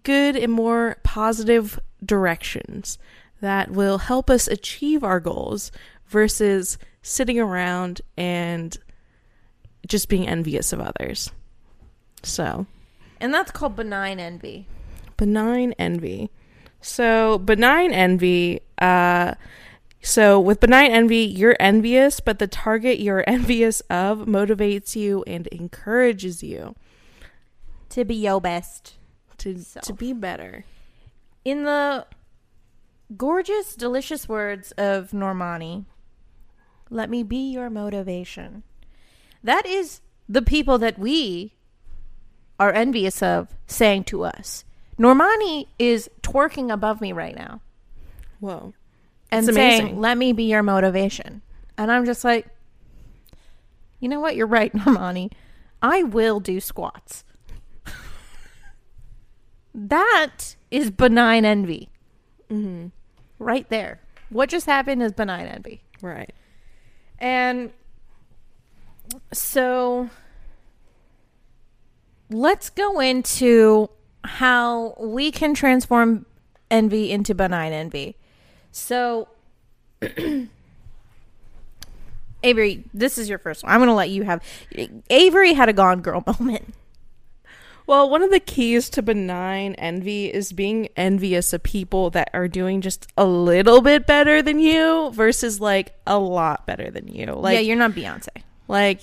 [0.04, 2.98] good and more positive directions
[3.41, 5.72] that will help us achieve our goals
[6.08, 8.78] versus sitting around and
[9.86, 11.32] just being envious of others.
[12.24, 12.65] So,
[13.19, 14.67] and that's called benign envy.
[15.17, 16.30] benign envy.
[16.82, 19.34] So, benign envy, uh,
[20.02, 25.48] so with benign envy, you're envious, but the target you're envious of motivates you and
[25.48, 26.76] encourages you
[27.89, 28.95] To be your best.
[29.39, 29.80] to So.
[29.82, 30.65] to be better.
[31.43, 32.06] In the
[33.17, 35.86] gorgeous, delicious words of Normani,
[36.89, 38.63] let me be your motivation.
[39.45, 41.53] That is the people that we
[42.60, 44.65] are envious of saying to us.
[44.99, 47.62] Normani is twerking above me right now
[48.39, 48.73] Whoa.
[49.31, 50.01] and It's saying, amazing.
[50.01, 51.41] let me be your motivation.
[51.77, 52.47] And I'm just like,
[53.99, 54.36] you know what?
[54.36, 55.31] You're right, Normani.
[55.81, 57.23] I will do squats.
[59.73, 61.89] that is benign envy.
[62.49, 62.88] Mm-hmm.
[63.39, 63.99] right there.
[64.29, 65.81] What just happened is benign envy.
[66.01, 66.31] Right.
[67.19, 67.71] And
[69.36, 70.10] so
[72.30, 73.89] let's go into
[74.24, 76.26] how we can transform
[76.71, 78.15] envy into benign envy.
[78.71, 79.28] So
[82.43, 83.71] Avery, this is your first one.
[83.71, 84.41] I'm going to let you have
[85.10, 86.74] Avery had a gone girl moment.
[87.88, 92.48] Well, one of the keys to benign envy is being envious of people that are
[92.48, 97.28] doing just a little bit better than you versus like a lot better than you.
[97.28, 98.30] Like yeah, you're not Beyonce.
[98.67, 99.01] Like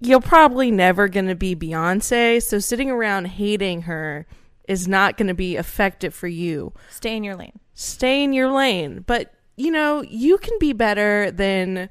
[0.00, 4.26] you're probably never going to be Beyonce, so sitting around hating her
[4.68, 6.72] is not going to be effective for you.
[6.90, 7.58] Stay in your lane.
[7.74, 11.88] Stay in your lane, but you know, you can be better than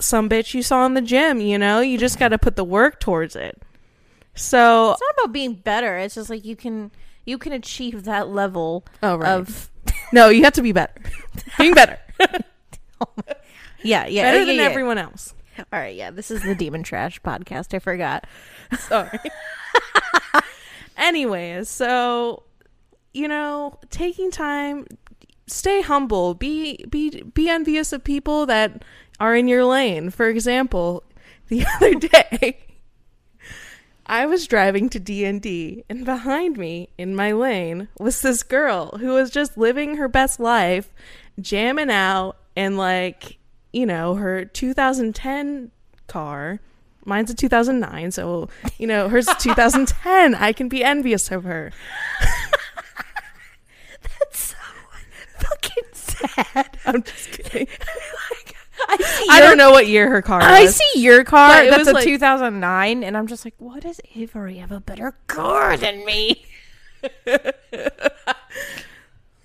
[0.00, 1.80] some bitch you saw in the gym, you know?
[1.80, 3.60] You just got to put the work towards it.
[4.34, 5.96] So, It's not about being better.
[5.96, 6.92] It's just like you can
[7.24, 9.30] you can achieve that level Oh, right.
[9.32, 9.70] of
[10.12, 10.94] no, you have to be better.
[11.58, 11.98] Being better.
[13.00, 13.06] Oh
[13.84, 14.62] yeah, yeah, better yeah, than yeah.
[14.62, 15.32] everyone else.
[15.72, 17.74] All right, yeah, this is the Demon Trash podcast.
[17.74, 18.26] I forgot.
[18.78, 19.18] Sorry.
[20.96, 22.42] Anyways, so
[23.12, 24.86] you know, taking time,
[25.46, 28.84] stay humble, be be be envious of people that
[29.20, 30.10] are in your lane.
[30.10, 31.02] For example,
[31.48, 32.58] the other day
[34.08, 39.08] I was driving to D&D and behind me in my lane was this girl who
[39.08, 40.94] was just living her best life,
[41.38, 43.37] jamming out and like,
[43.72, 45.70] you know, her 2010
[46.06, 46.60] car.
[47.04, 50.34] Mine's a 2009, so, you know, hers is 2010.
[50.34, 51.72] I can be envious of her.
[54.20, 54.56] That's so
[55.38, 56.78] fucking sad.
[56.86, 57.66] I'm just kidding.
[58.90, 59.26] I see.
[59.30, 60.46] I don't know what year her car was.
[60.48, 61.48] I see your car.
[61.48, 64.70] But it That's was a like- 2009, and I'm just like, what does Avery have
[64.72, 66.44] a better car than me?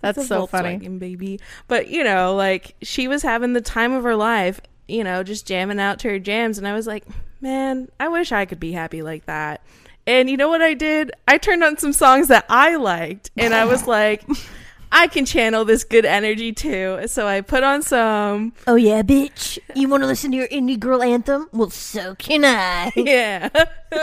[0.04, 0.78] That's It's so funny.
[0.78, 1.40] Baby.
[1.70, 5.48] But you know, like she was having the time of her life, you know, just
[5.48, 7.06] jamming out to her jams, and I was like,
[7.40, 9.62] man, I wish I could be happy like that.
[10.06, 11.14] And you know what I did?
[11.26, 14.26] I turned on some songs that I liked, and I was like,
[14.96, 17.08] I can channel this good energy too.
[17.08, 19.58] So I put on some, Oh yeah, bitch.
[19.76, 21.50] You want to listen to your indie girl anthem?
[21.52, 22.92] Well, so can I.
[22.96, 23.50] yeah.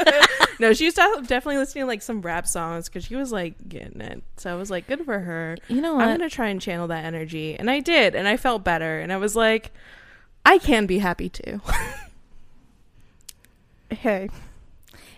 [0.58, 4.00] no, she was definitely listening to like some rap songs because she was like getting
[4.00, 4.24] it.
[4.36, 5.56] So I was like, good for her.
[5.68, 6.08] You know what?
[6.08, 9.12] I'm gonna try and channel that energy, and I did, and I felt better, and
[9.12, 9.70] I was like,
[10.44, 11.60] I can be happy too.
[13.90, 14.30] Hey,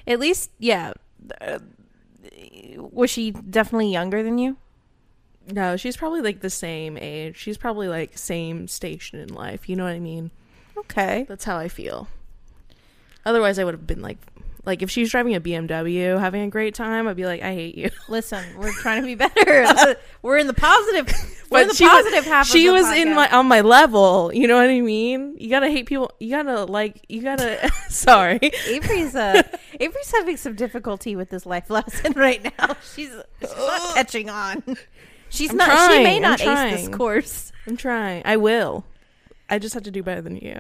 [0.07, 0.95] at least, yeah.
[1.41, 1.59] Uh,
[2.77, 4.57] was she definitely younger than you?
[5.51, 7.37] No, she's probably like the same age.
[7.37, 9.69] She's probably like same station in life.
[9.69, 10.31] You know what I mean?
[10.77, 11.27] Okay.
[11.29, 12.09] That's how I feel.
[13.25, 14.19] Otherwise, I would have been like,
[14.65, 17.77] like if she's driving a BMW, having a great time, I'd be like, I hate
[17.77, 17.91] you.
[18.09, 19.97] Listen, we're trying to be better.
[20.23, 21.09] we're in the positive.
[21.51, 22.47] We're in the she was- positive half.
[22.47, 24.33] she of the was in my on my level.
[24.33, 25.37] You know what I mean?
[25.39, 26.11] You gotta hate people.
[26.19, 27.05] You gotta like.
[27.09, 27.71] You gotta.
[27.89, 28.39] sorry.
[28.69, 29.43] Avery's uh
[29.79, 32.77] Avery's having some difficulty with this life lesson right now.
[32.95, 34.63] She's, she's not catching on.
[35.33, 35.91] She's I'm not.
[35.91, 37.53] she may not ace this course.
[37.67, 38.23] I'm trying.
[38.25, 38.85] I will.
[39.49, 40.59] I just have to do better than you.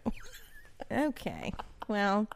[0.91, 1.53] Okay.
[1.89, 2.27] Well,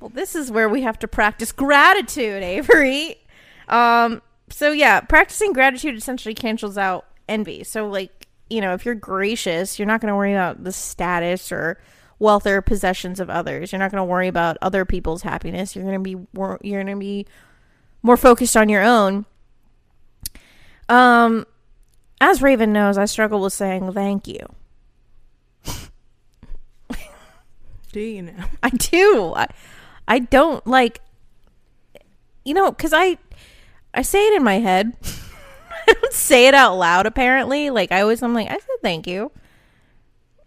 [0.00, 3.16] well, this is where we have to practice gratitude, Avery.
[3.68, 4.22] Um.
[4.48, 7.64] So yeah, practicing gratitude essentially cancels out envy.
[7.64, 11.52] So like, you know, if you're gracious, you're not going to worry about the status
[11.52, 11.78] or
[12.18, 13.72] wealth or possessions of others.
[13.72, 15.74] You're not going to worry about other people's happiness.
[15.74, 17.26] You're going to be more, you're going to be
[18.02, 19.26] more focused on your own.
[20.88, 21.46] Um,
[22.20, 24.46] as Raven knows, I struggle with saying thank you.
[27.92, 28.32] Do you know?
[28.62, 29.34] I do.
[29.36, 29.46] I,
[30.08, 31.00] I don't like,
[32.44, 33.18] you know, because I,
[33.92, 34.96] I say it in my head.
[35.88, 37.04] I don't say it out loud.
[37.06, 39.30] Apparently, like I always, I'm like, I said thank you,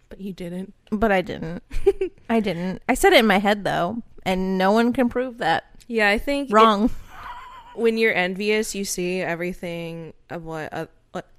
[0.08, 0.74] But you didn't.
[0.90, 1.62] but I didn't.
[2.28, 2.82] I didn't.
[2.88, 6.18] I said it in my head though, and no one can prove that Yeah, I
[6.18, 6.90] think it- wrong.
[7.76, 10.86] When you're envious, you see everything of what uh,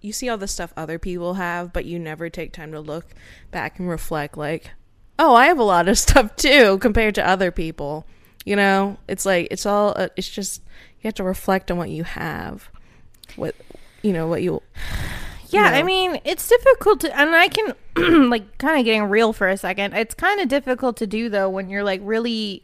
[0.01, 3.05] you see all the stuff other people have, but you never take time to look
[3.51, 4.37] back and reflect.
[4.37, 4.71] Like,
[5.19, 8.05] oh, I have a lot of stuff too compared to other people.
[8.45, 9.93] You know, it's like it's all.
[9.95, 10.61] Uh, it's just
[11.01, 12.69] you have to reflect on what you have.
[13.35, 13.55] What
[14.01, 14.61] you know, what you.
[15.49, 15.77] Yeah, know.
[15.77, 17.73] I mean, it's difficult to, and I can,
[18.29, 19.93] like, kind of getting real for a second.
[19.93, 22.63] It's kind of difficult to do, though, when you're, like, really,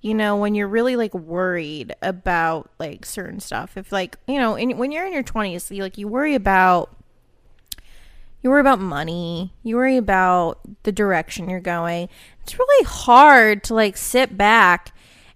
[0.00, 3.76] you know, when you're really, like, worried about, like, certain stuff.
[3.76, 6.94] If, like, you know, in, when you're in your 20s, you, like, you worry about,
[8.42, 12.08] you worry about money, you worry about the direction you're going.
[12.42, 14.92] It's really hard to, like, sit back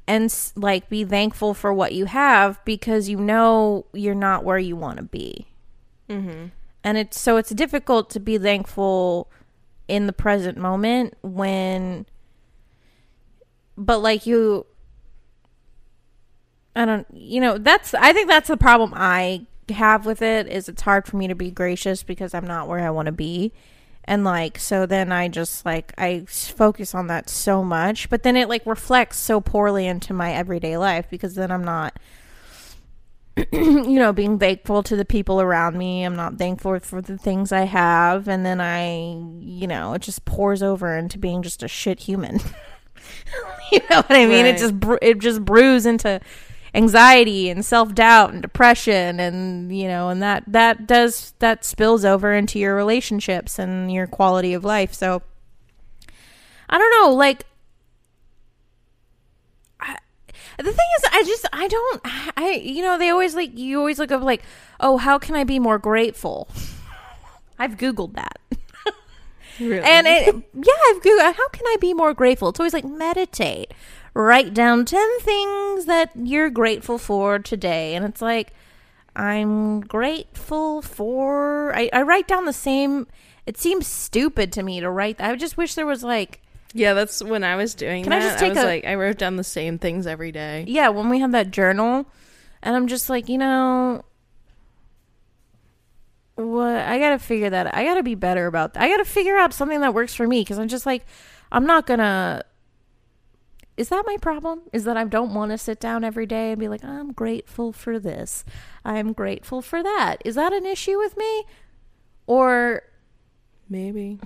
[0.07, 4.77] and, like, be thankful for what you have because you know you're not where you
[4.77, 5.47] want to be
[6.13, 6.47] mm-hmm.
[6.85, 9.31] and it's so it's difficult to be thankful
[9.89, 12.07] in the present moment when
[13.77, 14.67] but like you
[16.75, 20.69] I don't you know that's I think that's the problem I have with it is
[20.69, 23.53] it's hard for me to be gracious because I'm not where I want to be
[24.05, 28.37] and like so then I just like I focus on that so much but then
[28.37, 31.99] it like reflects so poorly into my everyday life because then I'm not
[33.53, 36.05] you know, being thankful to the people around me.
[36.05, 38.29] I'm not thankful for the things I have.
[38.29, 42.41] And then I, you know, it just pours over into being just a shit human.
[43.77, 44.47] you know what I mean?
[44.47, 46.21] It just, br- it just brews into
[46.75, 49.19] anxiety and self doubt and depression.
[49.19, 54.07] And, you know, and that, that does, that spills over into your relationships and your
[54.07, 54.93] quality of life.
[54.93, 55.23] So
[56.69, 57.47] I don't know, like,
[60.59, 62.01] the thing is i just i don't
[62.37, 64.43] i you know they always like you always look up like
[64.81, 66.49] oh how can i be more grateful
[67.59, 68.39] i've googled that
[69.61, 69.81] Really?
[69.81, 73.73] and it yeah i've googled how can i be more grateful it's always like meditate
[74.15, 77.95] write down 10 things that you're grateful for today.
[77.95, 78.53] And it's like,
[79.17, 81.75] I'm grateful for.
[81.75, 83.07] I, I write down the same.
[83.47, 85.17] It seems stupid to me to write.
[85.17, 85.31] that.
[85.31, 86.43] I just wish there was like,
[86.75, 89.17] Yeah, that's when I was doing Can I just take was a- like, I wrote
[89.17, 90.65] down the same things every day.
[90.69, 92.07] yeah, when we had that journal,
[92.63, 94.05] and I'm just like, you know,
[96.37, 96.77] what?
[96.77, 97.75] I gotta figure that.
[97.75, 98.83] I gotta be better about that.
[98.83, 101.05] I gotta figure out something that works for me because I'm just like,
[101.51, 102.43] I'm not gonna.
[103.77, 104.63] Is that my problem?
[104.73, 107.73] Is that I don't want to sit down every day and be like, I'm grateful
[107.73, 108.45] for this.
[108.85, 110.19] I'm grateful for that.
[110.25, 111.45] Is that an issue with me?
[112.27, 112.83] Or
[113.73, 114.19] Maybe.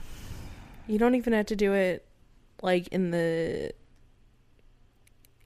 [0.89, 2.05] You don't even have to do it
[2.63, 3.73] like in the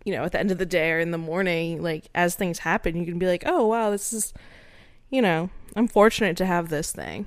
[0.07, 2.61] you know, at the end of the day or in the morning, like as things
[2.61, 4.33] happen, you can be like, "Oh, wow, this is
[5.11, 7.27] you know, I'm fortunate to have this thing."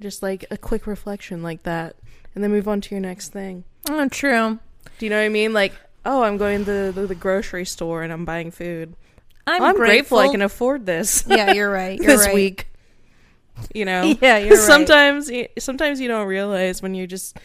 [0.00, 1.96] Just like a quick reflection like that
[2.34, 3.64] and then move on to your next thing.
[3.88, 4.58] oh, true.
[4.98, 5.52] Do you know what I mean?
[5.52, 5.72] Like,
[6.04, 8.94] "Oh, I'm going to the, the grocery store and I'm buying food."
[9.46, 10.18] I'm, I'm, grateful.
[10.18, 11.98] I can afford this yeah, you're right.
[11.98, 12.34] You're this right.
[12.34, 12.66] week.
[13.72, 14.14] You know?
[14.20, 14.58] Yeah, you're right.
[14.58, 17.38] sometimes sometimes you don't realize when you're just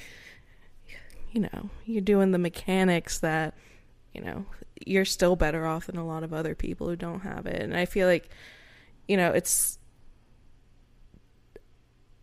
[1.32, 3.54] you know you're doing the mechanics that
[4.14, 4.46] you know
[4.86, 7.76] you're still better off than a lot of other people who don't have it and
[7.76, 8.30] i feel like
[9.08, 9.78] you know it's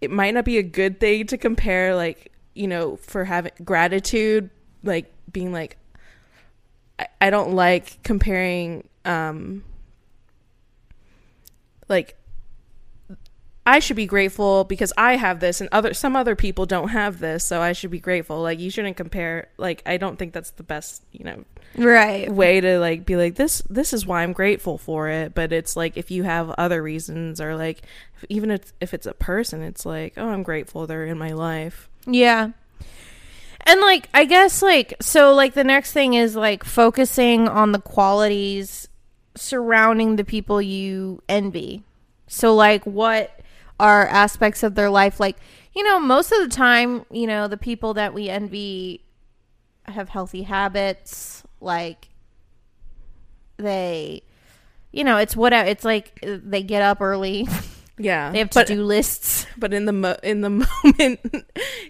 [0.00, 4.50] it might not be a good thing to compare like you know for having gratitude
[4.82, 5.76] like being like
[6.98, 9.64] i, I don't like comparing um
[11.88, 12.18] like
[13.68, 17.18] I should be grateful because I have this and other some other people don't have
[17.18, 18.40] this, so I should be grateful.
[18.40, 21.44] Like you shouldn't compare like I don't think that's the best, you know,
[21.76, 22.30] Right.
[22.30, 25.76] way to like be like this this is why I'm grateful for it, but it's
[25.76, 27.82] like if you have other reasons or like
[28.28, 31.88] even if if it's a person, it's like, oh, I'm grateful they're in my life.
[32.06, 32.50] Yeah.
[33.60, 37.80] And like I guess like so like the next thing is like focusing on the
[37.80, 38.88] qualities
[39.36, 41.84] surrounding the people you envy.
[42.26, 43.40] So like what
[43.78, 45.36] are aspects of their life like
[45.72, 49.04] you know most of the time, you know, the people that we envy
[49.84, 52.08] have healthy habits like
[53.56, 54.22] they
[54.92, 57.46] you know, it's what it's like they get up early.
[58.00, 58.30] Yeah.
[58.30, 59.44] They have but, to-do lists.
[59.58, 60.50] but in the mo- in the
[60.84, 61.20] moment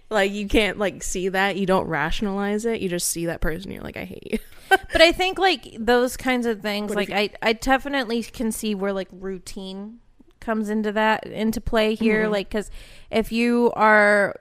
[0.09, 2.81] like you can't like see that, you don't rationalize it.
[2.81, 4.39] You just see that person you're like I hate you.
[4.71, 8.75] but I think like those kinds of things, What like I, I definitely can see
[8.75, 9.99] where like routine
[10.41, 12.25] comes into that into play here.
[12.25, 12.33] Mhm.
[12.33, 12.71] Like, because
[13.11, 14.35] if you are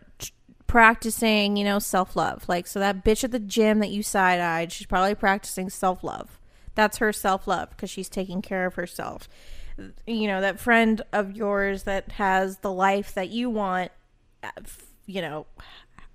[0.68, 4.40] practicing, you know, self love, like so that bitch at the gym that you side
[4.40, 6.40] eyed, she's probably practicing self love.
[6.76, 9.28] That's her self love because she's taking care of herself.
[10.06, 13.92] You know, that friend of yours that has the life that you want,
[14.44, 14.50] uh,
[15.06, 15.46] you know,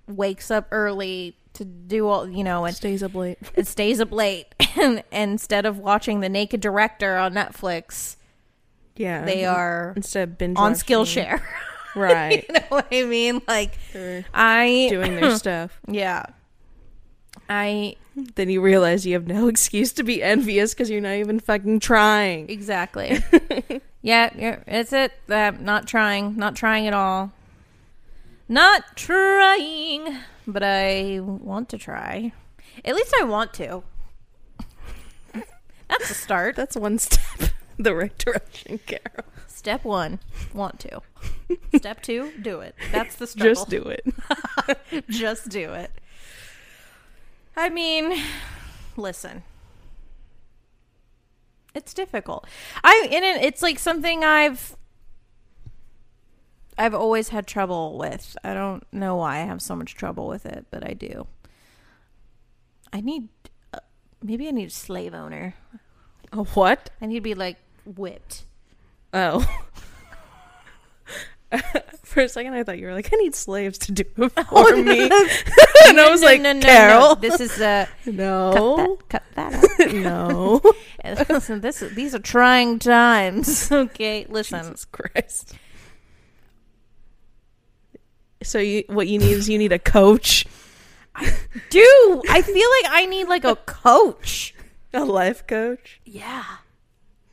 [0.07, 3.37] wakes up early to do all, you know, and Stays up late.
[3.55, 8.15] it stays up late and instead of watching the naked director on netflix
[8.95, 9.23] Yeah.
[9.23, 10.83] they are instead of binge on watching.
[10.97, 11.41] skillshare
[11.95, 12.45] Right.
[12.49, 15.79] you know what i mean like They're i doing their stuff.
[15.87, 16.25] yeah
[17.49, 17.95] i
[18.35, 21.79] Then you realize you have no excuse to be envious because you're not even fucking
[21.79, 22.49] trying.
[22.49, 23.23] exactly
[24.01, 27.31] yeah yeah it's it uh, not trying not trying at all
[28.49, 30.17] not trying
[30.47, 32.31] but i want to try
[32.85, 33.83] at least i want to
[35.89, 39.25] that's a start That's one step the right direction, Carol.
[39.47, 40.19] Step one,
[40.53, 41.01] want to.
[41.75, 42.75] Step two, do it.
[42.91, 43.53] That's the struggle.
[43.53, 44.05] Just do it.
[45.09, 45.91] Just do it.
[47.55, 48.19] I mean,
[48.97, 49.43] listen.
[51.75, 52.45] It's difficult.
[52.83, 54.75] I and it, it's like something I've
[56.77, 58.35] I've always had trouble with.
[58.43, 61.27] I don't know why I have so much trouble with it, but I do.
[62.91, 63.29] I need
[63.73, 63.79] uh,
[64.21, 65.55] maybe I need a slave owner.
[66.31, 66.89] A what?
[67.01, 68.45] I need to be like whipped.
[69.13, 69.45] Oh.
[72.03, 74.75] For a second, I thought you were like, I need slaves to do it for
[74.75, 75.03] me.
[75.87, 76.65] and I was No, like, no, no, no.
[76.65, 77.15] Carol.
[77.15, 78.97] This is uh No.
[79.09, 79.93] cut that cut that out.
[79.93, 80.61] no.
[81.29, 83.71] listen, this is, these are trying times.
[83.71, 84.59] Okay, listen.
[84.63, 85.55] Jesus Christ.
[88.43, 90.45] So you, what you need is you need a coach,
[91.69, 94.53] Do I feel like I need like a coach?
[94.93, 95.99] a life coach.
[96.05, 96.43] Yeah.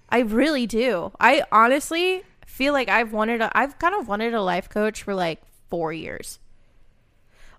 [0.09, 1.13] I really do.
[1.21, 2.23] I honestly
[2.61, 5.41] feel like I've wanted a I've kind of wanted a life coach for like
[5.71, 6.39] 4 years.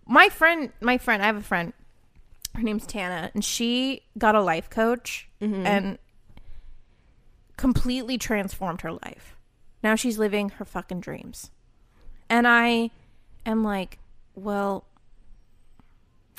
[0.05, 1.73] My friend, my friend, I have a friend.
[2.53, 5.65] Her name's Tana, and she got a life coach mm-hmm.
[5.65, 5.97] and
[7.57, 9.35] completely transformed her life.
[9.81, 11.49] Now she's living her fucking dreams.
[12.29, 12.91] And I
[13.43, 13.97] am like,
[14.35, 14.85] well,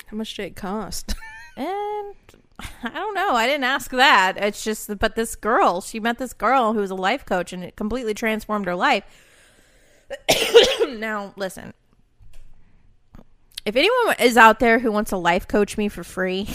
[0.05, 1.15] How much did it cost?
[1.55, 2.15] And
[2.83, 3.31] I don't know.
[3.35, 4.37] I didn't ask that.
[4.37, 7.63] It's just, but this girl, she met this girl who was a life coach and
[7.63, 9.03] it completely transformed her life.
[10.89, 11.73] now, listen.
[13.65, 16.49] If anyone is out there who wants to life coach me for free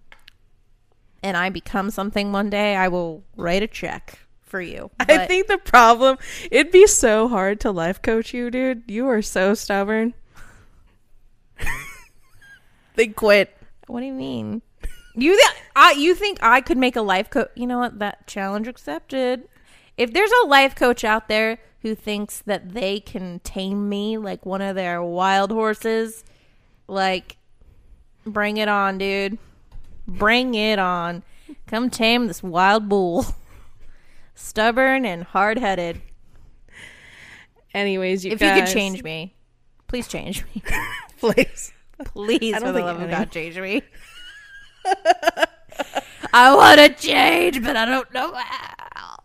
[1.22, 4.90] and I become something one day, I will write a check for you.
[4.98, 6.18] I think the problem
[6.50, 8.82] it'd be so hard to life coach you, dude.
[8.88, 10.14] You are so stubborn.
[12.96, 13.56] they quit.
[13.90, 14.62] What do you mean?
[15.16, 17.50] You th- I, you think I could make a life coach?
[17.56, 17.98] You know what?
[17.98, 19.48] That challenge accepted.
[19.96, 24.46] If there's a life coach out there who thinks that they can tame me like
[24.46, 26.22] one of their wild horses,
[26.86, 27.38] like
[28.24, 29.36] bring it on, dude.
[30.06, 31.24] Bring it on.
[31.66, 33.26] Come tame this wild bull.
[34.34, 36.00] Stubborn and hard-headed.
[37.74, 39.34] Anyways, you if you could change me,
[39.86, 40.62] please change me.
[41.18, 41.72] please.
[42.04, 43.82] Please, for the love of God, change me.
[46.32, 49.16] I want to change, but I don't know how.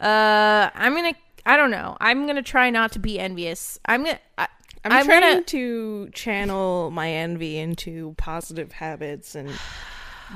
[0.00, 1.14] Uh, I'm gonna.
[1.46, 1.96] I don't know.
[2.00, 3.78] I'm gonna try not to be envious.
[3.86, 4.18] I'm gonna.
[4.38, 4.48] I,
[4.84, 9.50] I'm, I'm trying gonna- to channel my envy into positive habits and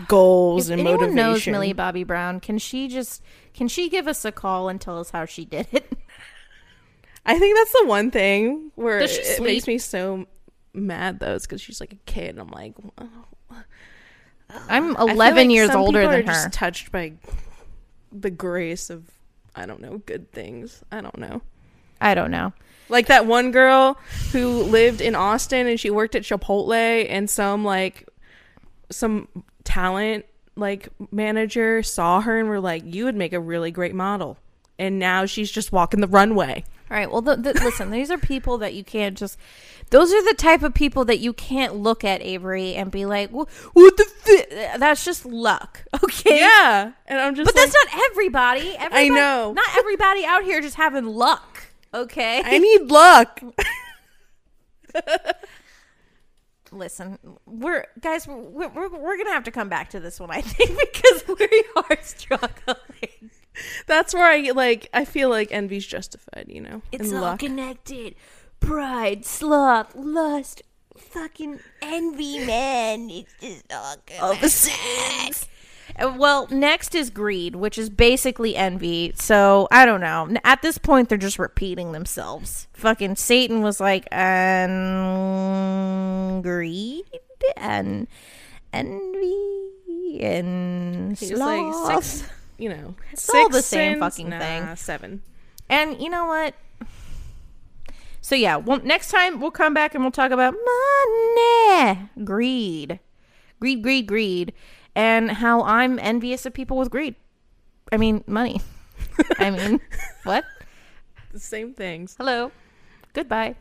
[0.07, 1.17] goals if and anyone motivation.
[1.17, 3.23] knows Millie Bobby Brown, can she just
[3.55, 5.93] can she give us a call and tell us how she did it?
[7.27, 10.27] I think that's the one thing where it makes me so
[10.73, 12.31] mad though, because she's like a kid.
[12.31, 13.09] And I'm like, oh.
[14.69, 16.49] I'm I feel 11 like years older than her.
[16.51, 17.13] touched by
[18.13, 19.11] the grace of
[19.55, 20.83] I don't know good things.
[20.91, 21.43] I don't know.
[22.01, 22.53] I don't know.
[22.89, 23.99] Like that one girl
[24.33, 28.09] who lived in Austin and she worked at Chipotle and some like
[28.91, 29.29] some
[29.65, 30.25] talent
[30.57, 34.39] like manager saw her and were like, "You would make a really great model."
[34.79, 36.65] And now she's just walking the runway.
[36.91, 37.11] All right.
[37.11, 39.39] Well, listen, these are people that you can't just.
[39.91, 43.31] Those are the type of people that you can't look at Avery and be like,
[43.31, 44.05] "Wha- "What the?
[44.05, 44.77] Fi-?
[44.79, 46.39] That's just luck." Okay.
[46.41, 48.75] Yeah, and I'm just But like, that's not everybody.
[48.77, 49.11] everybody.
[49.11, 49.53] know.
[49.53, 51.65] Not everybody out here just having luck.
[51.95, 52.43] Okay.
[52.45, 53.41] I need luck.
[56.73, 58.27] listen, we're guys.
[58.27, 61.65] We're, we're we're gonna have to come back to this one, I think, because we
[61.77, 63.31] are struggling.
[63.87, 64.89] That's where I like.
[64.93, 66.47] I feel like envy's justified.
[66.49, 67.39] You know, It's and all luck.
[67.41, 68.15] connected.
[68.61, 70.63] Pride, sloth, lust,
[70.97, 73.09] fucking envy, man.
[73.11, 75.33] It's just all all the same.
[76.19, 79.13] Well, next is greed, which is basically envy.
[79.17, 80.27] So I don't know.
[80.29, 82.69] N- At this point, they're just repeating themselves.
[82.75, 84.07] Fucking Satan was like,
[84.99, 87.05] um, greed
[87.57, 88.07] and
[88.73, 92.05] envy and He's like sloth.
[92.05, 92.31] six.
[92.59, 94.01] You know, It's all the same sins?
[94.01, 94.77] fucking Nah, thing.
[94.77, 95.23] Seven.
[95.71, 96.55] And you know what?
[98.21, 102.99] So yeah, well, next time we'll come back and we'll talk about money, greed,
[103.61, 104.53] greed, greed, greed,
[104.95, 107.15] and how I'm envious of people with greed.
[107.93, 108.61] I mean, money.
[109.39, 109.81] I mean,
[110.25, 110.45] what?
[111.33, 112.17] The same things.
[112.19, 112.51] Hello.
[113.15, 113.55] Goodbye.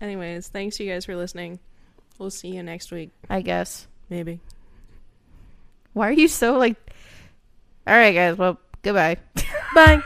[0.00, 1.60] Anyways, thanks you guys for listening.
[2.18, 3.86] We'll see you next week, I guess.
[4.10, 4.40] maybe.
[5.94, 6.76] Why are you so like?
[7.86, 8.36] All right, guys.
[8.38, 9.16] Well, goodbye.
[9.74, 10.02] Bye.